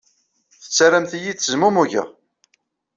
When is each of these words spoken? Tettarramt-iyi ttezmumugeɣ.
Tettarramt-iyi 0.63 1.33
ttezmumugeɣ. 1.33 2.07